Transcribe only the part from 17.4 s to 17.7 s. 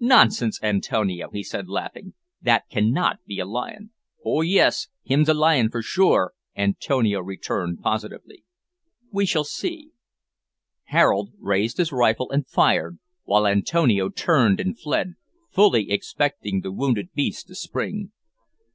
to